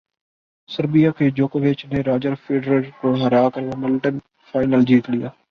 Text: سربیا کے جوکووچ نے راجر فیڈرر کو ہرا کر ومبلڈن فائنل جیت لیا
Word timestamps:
سربیا 0.69 1.11
کے 1.11 1.29
جوکووچ 1.31 1.85
نے 1.85 2.01
راجر 2.01 2.33
فیڈرر 2.43 2.89
کو 2.99 3.13
ہرا 3.15 3.43
کر 3.49 3.63
ومبلڈن 3.63 4.17
فائنل 4.53 4.85
جیت 4.85 5.09
لیا 5.09 5.29